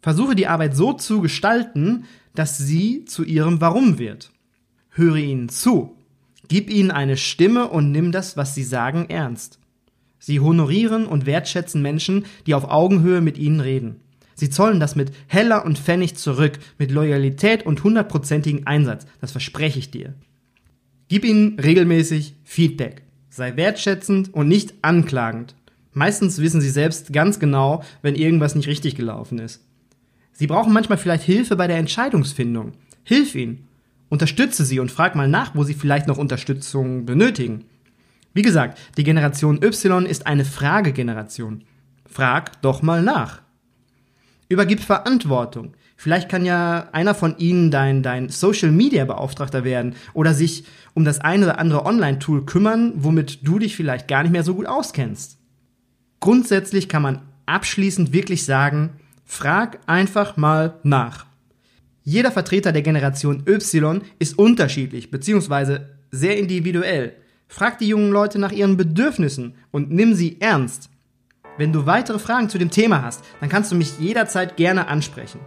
Versuche 0.00 0.34
die 0.34 0.48
Arbeit 0.48 0.74
so 0.74 0.94
zu 0.94 1.20
gestalten, 1.20 2.04
dass 2.34 2.58
sie 2.58 3.04
zu 3.04 3.22
ihrem 3.22 3.60
Warum 3.60 4.00
wird. 4.00 4.32
Höre 4.90 5.16
ihnen 5.16 5.48
zu. 5.48 5.96
Gib 6.48 6.70
ihnen 6.70 6.90
eine 6.90 7.16
Stimme 7.16 7.68
und 7.68 7.92
nimm 7.92 8.10
das, 8.10 8.36
was 8.36 8.54
sie 8.54 8.64
sagen, 8.64 9.06
ernst. 9.08 9.60
Sie 10.26 10.40
honorieren 10.40 11.06
und 11.06 11.24
wertschätzen 11.24 11.80
Menschen, 11.80 12.24
die 12.48 12.54
auf 12.54 12.68
Augenhöhe 12.68 13.20
mit 13.20 13.38
ihnen 13.38 13.60
reden. 13.60 14.00
Sie 14.34 14.50
zollen 14.50 14.80
das 14.80 14.96
mit 14.96 15.12
Heller 15.28 15.64
und 15.64 15.78
Pfennig 15.78 16.16
zurück, 16.16 16.58
mit 16.78 16.90
Loyalität 16.90 17.64
und 17.64 17.84
hundertprozentigen 17.84 18.66
Einsatz. 18.66 19.06
Das 19.20 19.30
verspreche 19.30 19.78
ich 19.78 19.92
dir. 19.92 20.14
Gib 21.06 21.24
ihnen 21.24 21.60
regelmäßig 21.60 22.34
Feedback. 22.42 23.04
Sei 23.30 23.54
wertschätzend 23.54 24.34
und 24.34 24.48
nicht 24.48 24.74
anklagend. 24.82 25.54
Meistens 25.92 26.40
wissen 26.40 26.60
sie 26.60 26.70
selbst 26.70 27.12
ganz 27.12 27.38
genau, 27.38 27.84
wenn 28.02 28.16
irgendwas 28.16 28.56
nicht 28.56 28.66
richtig 28.66 28.96
gelaufen 28.96 29.38
ist. 29.38 29.64
Sie 30.32 30.48
brauchen 30.48 30.72
manchmal 30.72 30.98
vielleicht 30.98 31.22
Hilfe 31.22 31.54
bei 31.54 31.68
der 31.68 31.78
Entscheidungsfindung. 31.78 32.72
Hilf 33.04 33.36
ihnen. 33.36 33.68
Unterstütze 34.08 34.64
sie 34.64 34.80
und 34.80 34.90
frag 34.90 35.14
mal 35.14 35.28
nach, 35.28 35.54
wo 35.54 35.62
sie 35.62 35.74
vielleicht 35.74 36.08
noch 36.08 36.18
Unterstützung 36.18 37.06
benötigen. 37.06 37.66
Wie 38.36 38.42
gesagt, 38.42 38.78
die 38.98 39.02
Generation 39.02 39.62
Y 39.62 40.04
ist 40.04 40.26
eine 40.26 40.44
Fragegeneration. 40.44 41.64
Frag 42.04 42.60
doch 42.60 42.82
mal 42.82 43.00
nach. 43.00 43.40
Übergib 44.50 44.80
Verantwortung. 44.80 45.72
Vielleicht 45.96 46.28
kann 46.28 46.44
ja 46.44 46.90
einer 46.92 47.14
von 47.14 47.38
ihnen 47.38 47.70
dein, 47.70 48.02
dein 48.02 48.28
Social 48.28 48.70
Media 48.70 49.06
Beauftragter 49.06 49.64
werden 49.64 49.94
oder 50.12 50.34
sich 50.34 50.64
um 50.92 51.06
das 51.06 51.18
eine 51.18 51.46
oder 51.46 51.58
andere 51.58 51.86
Online-Tool 51.86 52.44
kümmern, 52.44 52.92
womit 52.96 53.38
du 53.42 53.58
dich 53.58 53.74
vielleicht 53.74 54.06
gar 54.06 54.22
nicht 54.22 54.32
mehr 54.32 54.44
so 54.44 54.54
gut 54.54 54.66
auskennst. 54.66 55.38
Grundsätzlich 56.20 56.90
kann 56.90 57.00
man 57.00 57.22
abschließend 57.46 58.12
wirklich 58.12 58.44
sagen, 58.44 59.00
frag 59.24 59.78
einfach 59.86 60.36
mal 60.36 60.78
nach. 60.82 61.24
Jeder 62.04 62.32
Vertreter 62.32 62.72
der 62.72 62.82
Generation 62.82 63.44
Y 63.48 64.02
ist 64.18 64.38
unterschiedlich 64.38 65.10
bzw. 65.10 65.78
sehr 66.10 66.36
individuell. 66.36 67.14
Frag 67.48 67.78
die 67.78 67.88
jungen 67.88 68.10
Leute 68.10 68.38
nach 68.38 68.52
ihren 68.52 68.76
Bedürfnissen 68.76 69.54
und 69.70 69.90
nimm 69.90 70.14
sie 70.14 70.40
ernst. 70.40 70.90
Wenn 71.58 71.72
du 71.72 71.86
weitere 71.86 72.18
Fragen 72.18 72.48
zu 72.48 72.58
dem 72.58 72.70
Thema 72.70 73.02
hast, 73.02 73.24
dann 73.40 73.48
kannst 73.48 73.72
du 73.72 73.76
mich 73.76 73.98
jederzeit 73.98 74.56
gerne 74.56 74.88
ansprechen. 74.88 75.40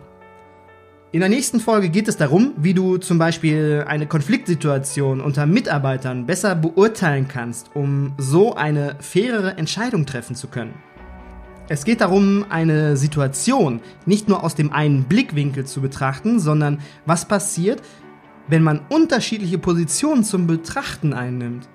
In 1.12 1.20
der 1.22 1.30
nächsten 1.30 1.60
Folge 1.60 1.90
geht 1.90 2.08
es 2.08 2.18
darum, 2.18 2.54
wie 2.58 2.74
du 2.76 2.98
zum 2.98 3.18
Beispiel 3.18 3.84
eine 3.88 4.08
Konfliktsituation 4.08 5.22
unter 5.22 5.46
Mitarbeitern 5.48 6.28
besser 6.28 6.56
beurteilen 6.56 7.28
kannst, 7.28 7.72
um 7.76 8.14
so 8.18 8.56
eine 8.56 8.96
fairere 9.00 9.58
Entscheidung 9.58 10.06
treffen 10.06 10.36
zu 10.36 10.48
können. 10.48 10.76
Es 11.68 11.84
geht 11.84 12.02
darum, 12.02 12.46
eine 12.50 12.96
Situation 12.96 13.82
nicht 14.06 14.28
nur 14.28 14.44
aus 14.44 14.56
dem 14.56 14.72
einen 14.72 15.04
Blickwinkel 15.04 15.66
zu 15.66 15.82
betrachten, 15.82 16.40
sondern 16.40 16.80
was 17.06 17.28
passiert, 17.28 17.82
wenn 18.48 18.64
man 18.64 18.82
unterschiedliche 18.90 19.58
Positionen 19.60 20.24
zum 20.24 20.48
Betrachten 20.48 21.14
einnimmt. 21.14 21.70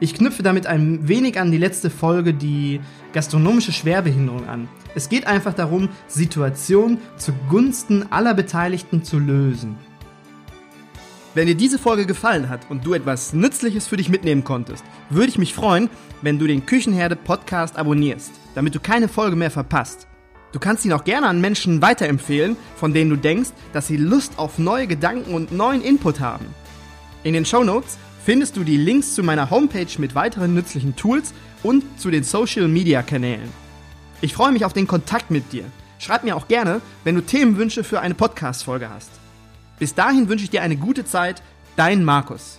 Ich 0.00 0.14
knüpfe 0.14 0.44
damit 0.44 0.66
ein 0.66 1.08
wenig 1.08 1.40
an 1.40 1.50
die 1.50 1.58
letzte 1.58 1.90
Folge, 1.90 2.32
die 2.32 2.80
gastronomische 3.12 3.72
Schwerbehinderung 3.72 4.48
an. 4.48 4.68
Es 4.94 5.08
geht 5.08 5.26
einfach 5.26 5.54
darum, 5.54 5.88
Situationen 6.06 6.98
zugunsten 7.16 8.12
aller 8.12 8.34
Beteiligten 8.34 9.02
zu 9.02 9.18
lösen. 9.18 9.76
Wenn 11.34 11.48
dir 11.48 11.56
diese 11.56 11.78
Folge 11.78 12.06
gefallen 12.06 12.48
hat 12.48 12.70
und 12.70 12.86
du 12.86 12.94
etwas 12.94 13.32
Nützliches 13.32 13.88
für 13.88 13.96
dich 13.96 14.08
mitnehmen 14.08 14.44
konntest, 14.44 14.84
würde 15.10 15.28
ich 15.28 15.38
mich 15.38 15.52
freuen, 15.52 15.90
wenn 16.22 16.38
du 16.38 16.46
den 16.46 16.64
Küchenherde 16.64 17.16
Podcast 17.16 17.76
abonnierst, 17.76 18.30
damit 18.54 18.74
du 18.76 18.80
keine 18.80 19.08
Folge 19.08 19.36
mehr 19.36 19.50
verpasst. 19.50 20.06
Du 20.52 20.60
kannst 20.60 20.84
ihn 20.84 20.92
auch 20.92 21.04
gerne 21.04 21.26
an 21.26 21.40
Menschen 21.40 21.82
weiterempfehlen, 21.82 22.56
von 22.76 22.94
denen 22.94 23.10
du 23.10 23.16
denkst, 23.16 23.50
dass 23.72 23.88
sie 23.88 23.96
Lust 23.96 24.38
auf 24.38 24.58
neue 24.58 24.86
Gedanken 24.86 25.34
und 25.34 25.52
neuen 25.52 25.82
Input 25.82 26.20
haben. 26.20 26.46
In 27.24 27.34
den 27.34 27.44
Show 27.44 27.64
Notes 27.64 27.98
findest 28.24 28.56
du 28.56 28.64
die 28.64 28.76
Links 28.76 29.14
zu 29.14 29.22
meiner 29.22 29.50
Homepage 29.50 29.98
mit 29.98 30.14
weiteren 30.14 30.54
nützlichen 30.54 30.96
Tools 30.96 31.32
und 31.62 31.84
zu 31.98 32.10
den 32.10 32.24
Social 32.24 32.68
Media 32.68 33.02
Kanälen. 33.02 33.48
Ich 34.20 34.34
freue 34.34 34.52
mich 34.52 34.64
auf 34.64 34.72
den 34.72 34.86
Kontakt 34.86 35.30
mit 35.30 35.52
dir. 35.52 35.64
Schreib 35.98 36.24
mir 36.24 36.36
auch 36.36 36.48
gerne, 36.48 36.80
wenn 37.04 37.14
du 37.14 37.20
Themenwünsche 37.20 37.84
für 37.84 38.00
eine 38.00 38.14
Podcast-Folge 38.14 38.88
hast. 38.90 39.10
Bis 39.78 39.94
dahin 39.94 40.28
wünsche 40.28 40.44
ich 40.44 40.50
dir 40.50 40.62
eine 40.62 40.76
gute 40.76 41.04
Zeit, 41.04 41.42
dein 41.76 42.04
Markus. 42.04 42.57